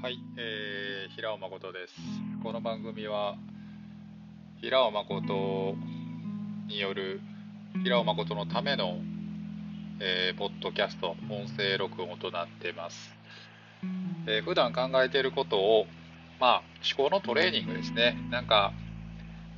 [0.00, 1.94] はい、えー、平尾誠です。
[2.44, 3.36] この番組は
[4.60, 5.74] 平尾誠
[6.68, 7.20] による
[7.82, 8.98] 平尾誠のための、
[9.98, 13.12] えー、ポッドキャスト、音声録音となっています。
[14.28, 15.86] えー、普段考えていることを、
[16.38, 16.62] まあ、
[16.96, 18.16] 思考のトレーニングですね。
[18.30, 18.72] なんか、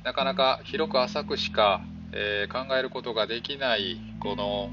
[0.03, 1.81] なかなか広く浅くしか、
[2.13, 4.71] えー、考えることができない、この、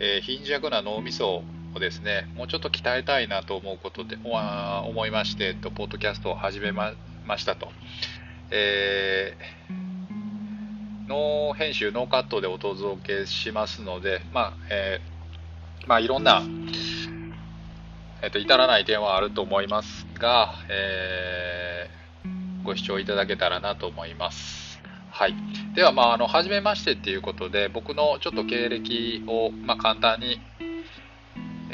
[0.00, 1.44] えー、貧弱な脳みそを
[1.78, 6.94] ですね、もうちょっと鍛えたいなと思うことで、思いまして、と、ポッドキャストを始めま
[7.36, 7.68] したと。
[8.50, 16.42] えー、ノー編集、ノーカットでお届けしますので、まあ、えー、まあ、いろんな、
[18.22, 24.80] えっ、ー、と、至らない点はあると思いますが、えー、ご視聴いただけたらなと思います。
[25.10, 25.34] はい。
[25.74, 30.40] では、まあ、あの、はじめましてっていうことで、僕のちょっと経歴を、まあ、簡単に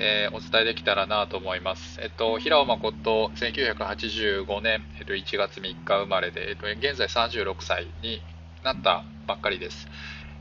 [0.07, 1.99] えー、お伝えできたらなと思います。
[2.03, 8.21] えっと、平尾誠、1985年、えっと、1月3日生まれで、えっと、現在36歳に
[8.63, 9.89] なったばっかりです。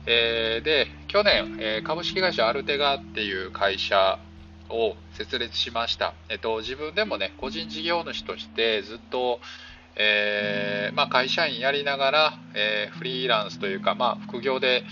[0.06, 4.20] えー、で、去年、えー、株式会社アルテガっていう会社
[4.68, 6.14] を設立しました。
[6.28, 9.40] えっと、自分でもね、個人事業主としてずっと、
[9.96, 14.84] えー、まあ、会社員やりながら、えフリーランスというか、まあ、副業で、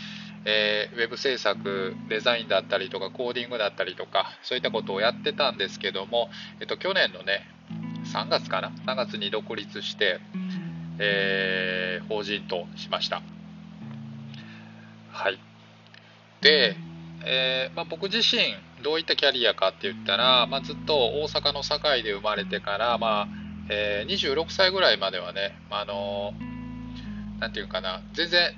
[0.45, 7.47] えー、ウェブ制作、デザインだったりとか、コーディングだったりとか、そういったことをやってたんですけども、えっと、去年のね、
[8.14, 10.19] 3月かな ?3 月に独立して、
[11.00, 13.22] えー、法人としました。
[15.12, 15.39] はい。
[16.42, 16.75] で、
[17.23, 23.28] えー、まあ、僕自身、どういったキャリアかって言ったら、まあ、ずっと大阪の堺で生まれてから、まあ
[23.69, 26.34] えー、26歳ぐらいまではね、まあ、あの
[27.39, 28.53] なんていうかな、全然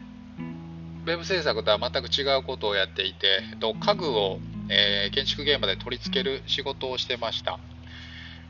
[1.03, 7.59] ウェブ制作とは全く違うことをやっていて、家具を、えー、建築現場で取り付ける仕事をしてました。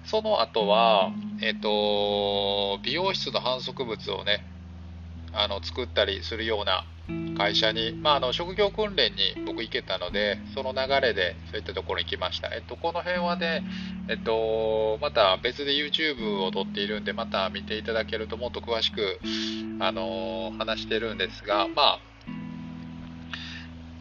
[0.05, 4.45] その後は、えっ、ー、と、美容室の反則物をね、
[5.33, 6.85] あの作ったりするような
[7.35, 12.53] 会社に、まあ、あの職業訓練に僕行けたので、その流れでそういったところに来ました。
[12.53, 13.63] えっと、この辺はね、
[14.09, 19.19] えっと、また別で YouTube を撮っているんで、また見ていただけるともっと詳しく、
[19.79, 21.99] あの話してるんですが、まあ、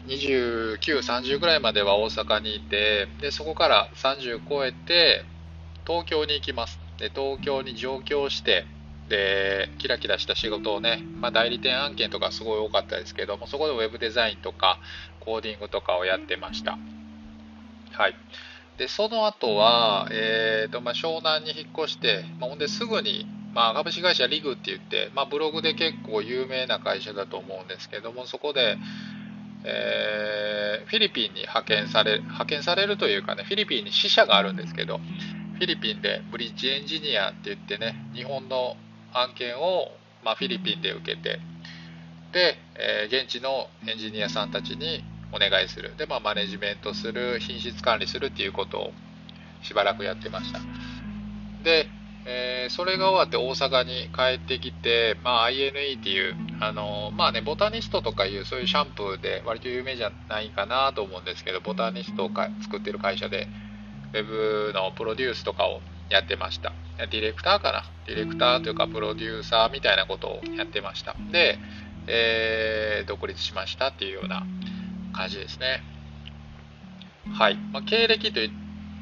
[0.07, 5.23] 29、30ぐらいまでは大阪にいて、で、そこから30超えて、
[5.85, 6.79] 東京に行きます。
[6.97, 8.65] で、東京に上京して、
[9.09, 14.79] で、キラキラした仕事をね、まあ、代理店案件とかすごい多かったですけども、そこでウェブデザインとか、
[15.19, 16.77] コーディングとかをやってました。
[17.91, 18.15] はい。
[18.77, 28.77] で、その後は、えーとまあ、湘南に引っ越して、まあ、ほんですぐに、まあ、株式会社リグって言って、まあ、ブログで結構有名な会社だと思うんですけども、そこで、
[29.65, 34.99] えー、フィリピンに派遣され派遣されるというかね、フィリピンに支社があるんですけど、
[35.55, 38.75] フィリピンでブリッジエンジニアって言ってね、日本の
[39.13, 39.91] 案件を、
[40.23, 41.39] まあ、フィリピンで受けて、
[42.33, 45.95] で、えー、現地のエンジニアさんたちにお願いする。
[45.97, 48.93] で、まあ、マネジメントする、品質管理するっていうことを
[49.61, 50.59] しばらくやってました。
[51.63, 51.87] で、
[52.25, 56.35] えー、それが終わって大阪に帰ってきて、まあ、INE っていう、
[56.67, 62.31] あのまあね、ボタニストとかいうそういうシャンプーで割と有名じゃないかなと思うんですけど、ボタニストを
[62.61, 63.47] 作ってる会社で、
[64.13, 66.71] ウェブのプロデュースとかをやってました。
[66.97, 67.83] ディレクターかな？
[68.05, 71.15] ディレクターというかプロデューサーみたいなことをやってました。
[71.31, 71.57] で、
[72.07, 74.45] えー、独立しましたっていうような
[75.13, 75.81] 感じですね。
[77.33, 77.55] はい。
[77.55, 78.51] まあ、経歴という、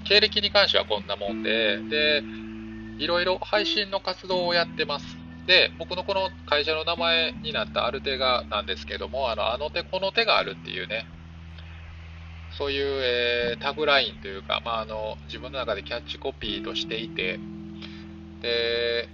[0.06, 2.24] 経歴に関してはこんなもんで、で、
[3.00, 5.18] いろいろ配信の活動をやってます。
[5.48, 11.08] で、僕のこの会社の名前になったアルテガなんですけども、あのあの手この手があるっていうね、
[12.58, 17.40] そういう、えー、タグラインというか、まあ、あの自分の中でキャッチコピーとしていて、
[18.42, 19.10] で、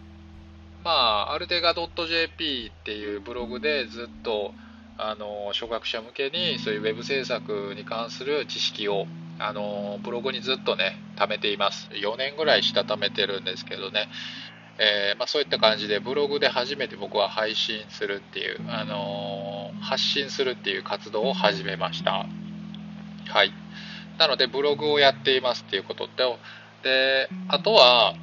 [0.83, 4.53] まあ、アルテガ .jp っていうブログでずっと
[4.97, 9.05] あの初学者向けにそういうウェブ制作に関する知識を
[9.39, 11.89] あのブログにずっとね貯めています。
[11.91, 14.09] 4年ぐらいした貯めてるんですけどね、
[14.79, 22.25] えー、まあ、そういった感じでブログで初めて僕は配信するっていう、あの発信するっていう活動を始めました。
[23.27, 23.51] はい。
[24.17, 26.39] なのでブログをやっていますっていうことと
[26.83, 28.15] であとは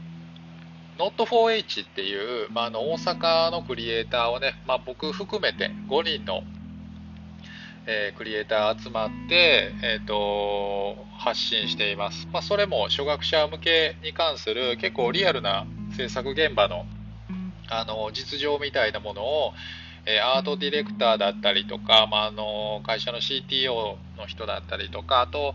[0.98, 6.42] Not4H っていう、まあ、あの大阪のクリエイターをね、まあ、僕含めて5人の
[7.86, 16.84] えー、クリエイター集まって、えーと、発信しています、まあ、それも初学者向けに関する結構リアルな制作現場の
[17.70, 19.52] あの実情みたいなものを、
[20.06, 25.54] えアートディレクターだったりとか、まあ、あの会社の CTO の人だったりとかあと、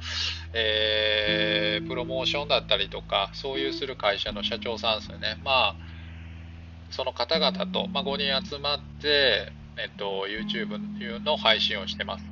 [0.53, 5.39] えー、プロモーションだったりとかそういうする会社の社長さんですよね。
[5.43, 5.75] まあ
[6.89, 12.25] その方々と、まあ、5人集まって、えっと、YouTube の配信をしてます。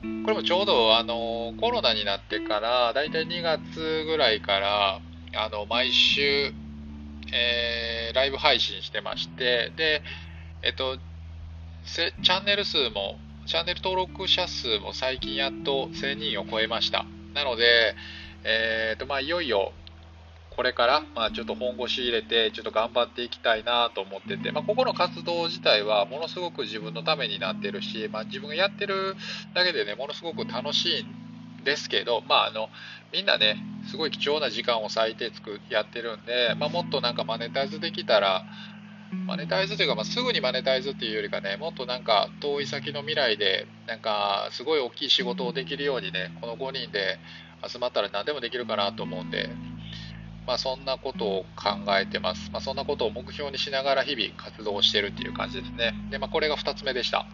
[0.00, 5.00] これもちょうどあのコロナになってからだいたい2月ぐらいから
[5.34, 6.52] あの毎週、
[7.32, 10.02] えー、ライブ配信してましてで
[10.62, 10.98] えっと、
[11.86, 17.06] チャンネル数も、チャンネル登録者数も最近やっと1000人を超えました。
[17.32, 17.94] なので、
[18.44, 19.72] えー、と、まあ、いよいよ、
[20.50, 29.16] これから、まあ、ちょっと本腰入れて、ちょっと頑張っていきたいなと思ってて、まあ、ここの活動自体はものすごく自分のためになってるし、まあ、自分がやってる
[29.54, 31.06] だけでね、ものすごく楽しい
[31.64, 32.68] ですけど、まあ、あの、
[33.12, 33.56] みんなね、
[33.90, 38.44] すごい貴重な時間を割いてつくやってるんで、まあ、もっとなんかマネタイズできたら、
[39.26, 47.18] マネタイズというか、まあ、すぐにマネタイズっていうよりかね、もっとなんか遠い先の未来で、なんかすごい大きい仕事をできるようにね、この5人で
[47.66, 49.50] 集まったら何でもできるかなと思うんで、
[50.46, 52.50] まあ、そんなことを考えてます。
[52.52, 55.92] まあ、そんなことを目標にしながら日々活動してるっていう感じですね。
[56.10, 57.26] で、まあ、これが2つ目でした。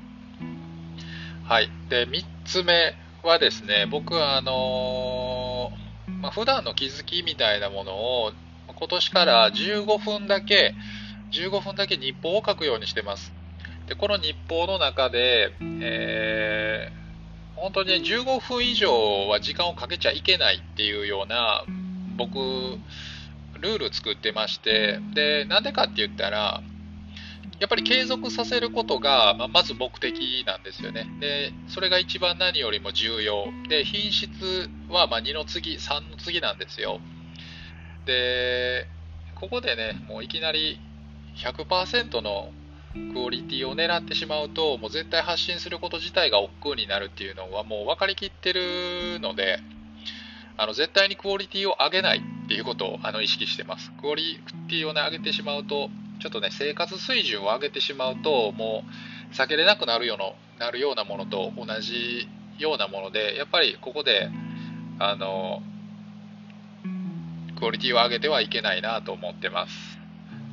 [1.45, 1.71] はい。
[1.89, 2.95] で、3つ目
[3.27, 8.33] はですね、僕はあのー、まあ、普段の気づきみたいなものを
[8.69, 10.75] 今年から15分だけ
[11.33, 13.33] 15分だけ日報を書くようにしてます。
[13.89, 21.65] でこの日報の中で、えー、本当に、ね、15分以上は時間をかけちゃいけないっていうような
[22.17, 26.63] 僕ルール作ってましてでなんでかって言ったら
[27.59, 31.07] やっぱり継続させることが、ま、まず目的なんですよね。
[31.21, 33.47] で、それが一番何よりも重要。
[33.69, 37.01] で、品質はま2の次、3の次なんですよ。
[38.05, 38.87] で、
[39.35, 40.79] ここでね、もういきなり
[41.37, 42.51] 100%の
[43.13, 49.59] クオリティを狙ってしまうともう絶対発信すること自体が億劫になるっていうのはもう分かりきってるので
[50.57, 55.91] あの絶対にクオリティを上げないっていうことをあの意識してますクオリティを、ね、上げてしまうと
[56.21, 58.85] ちょっとね生活水準を上げてしまうとも
[59.31, 62.29] う避けれなくなるようななるようなものと同じ
[62.59, 64.31] ようなものでやっぱりここで
[64.99, 65.63] あの
[67.59, 69.97] クオリティを上げてはいけないなと思ってます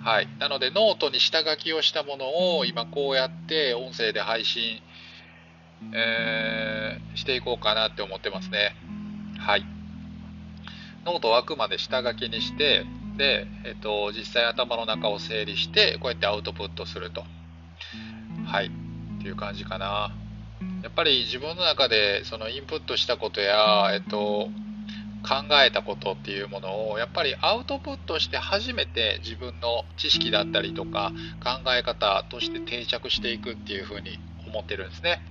[0.04, 4.82] はい、なのでノートに下書きをしたものを今こうやって音声で配信、
[5.94, 8.76] えー、していこうかなって思ってますね。
[9.40, 9.66] はい。
[11.06, 12.86] ノートをあくまで下書きにして、
[13.18, 17.24] で、えっと、実際頭の中を整理して、こうやってアウトプットすると。
[18.46, 18.68] はい。
[18.68, 20.14] っていう感じかな。
[20.84, 24.50] やっぱり自分の中でそのインプットしたことや、えっと、
[25.24, 35.22] 考えたことっていうものをやっぱりアウトプットして初めて自分の知識だったりとか考え方として定着していくっていうふうに思ってるんですね。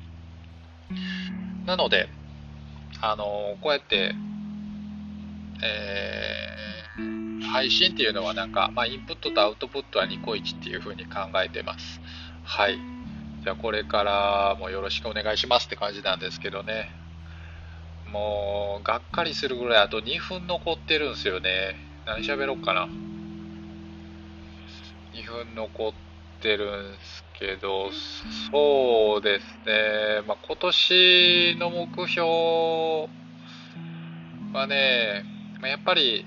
[1.67, 2.09] なので、
[3.03, 3.25] あの
[3.61, 4.15] こうやって、
[5.63, 12.01] えー、配信っていうのはなんか、まあ、インプットとアウトプットはニコイチっていうふうに考えてます。
[12.45, 12.79] はい。
[13.45, 16.91] じゃあこれからもよろしくお願いしますって感じなんですけどね。
[18.11, 21.77] もう、がっかりするぐらいあと2分残ってるんですよね。
[22.07, 22.89] 何喋ろうかな。
[25.13, 25.93] 2分残っ
[26.41, 27.91] てるんですけど、
[28.51, 30.23] そうですね。
[30.27, 32.27] まあ、今年の目標
[34.55, 35.25] はね、
[35.61, 36.25] まあ、やっぱり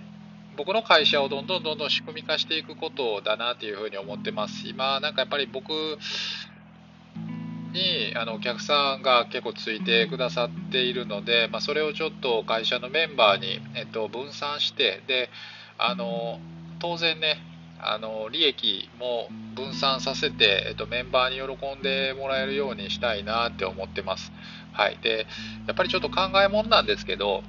[0.57, 4.67] 僕の会社をどんどんどんどん仕組み化していくことだなというふうに思ってます。
[4.67, 5.73] 今、なんかやっぱり僕、
[7.75, 15.29] にあのお客さんが結構ついてくださっているので、まあ、それをちょっと会社のメンバーに、えっと、分散してで
[15.77, 16.39] あの
[16.79, 17.37] 当然ね
[17.79, 24.31] あの利益も分散させて、えっと、メンバーに喜んでもらえるようにしたいなって思ってます。
[24.71, 25.27] はい、で
[25.67, 27.43] やっぱりちょっと考えもんなんですけど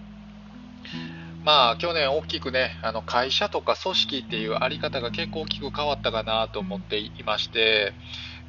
[1.47, 7.95] まあ去年大きくねあの会社とか組織っていうあり方が結構大きく変わったかなと思っていまして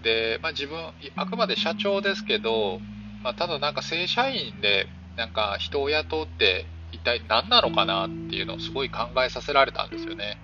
[0.03, 0.77] で、まあ、自分、
[1.15, 2.79] あくまで社長ですけど、
[3.23, 10.37] まあ、ただなんか正社員でなんか人を雇って一体何なのかなっていうのをすごい考えさせられたんですよね。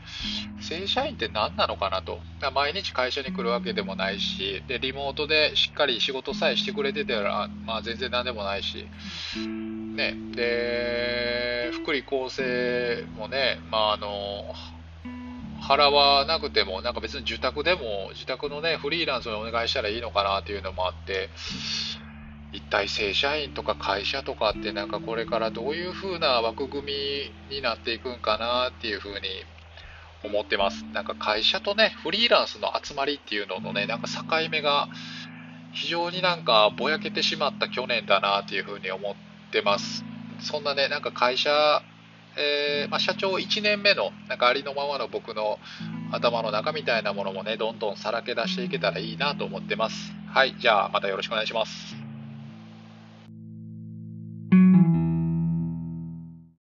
[0.59, 2.19] 正社員って何なのかなと。
[2.53, 8.87] 毎日会社に来るわけでもないし、で、リモートでしっかり仕事さえしてくれてたら、まあ全然何でもないし、
[9.93, 14.53] ね、で、福利厚生もね、まああの、
[15.61, 21.29] 払わなくても、なんか別に受託でも、自宅のね、フリーランスにお願いしたらいいのかなっていうのもあって、
[22.51, 26.83] 一体正社員とか会社とかってなんかこれからどういう風な枠組
[27.49, 29.27] みになっていくんかなっていう風に
[30.23, 30.85] 思ってます。
[30.93, 34.87] なんか会社とねフリーランスの集まりっていうののねなんか境目が
[35.71, 40.03] 非常になんかぼやけてしまった去年だなっていうふうに思ってってます。
[40.39, 41.51] そんなねなんか会社
[42.35, 45.59] えー、まあ、社長1年目のなんかありのままの僕の
[46.11, 50.11] 頭の中みたいなものもねどんどんさらけ出していけたらいいなと思ってます。
[50.33, 52.02] はいじゃあまたよろしくお願いします。